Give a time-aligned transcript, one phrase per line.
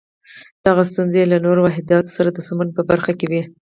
[0.65, 3.41] دغه ستونزې یې له نورو واحداتو سره د سمون په برخه کې وې.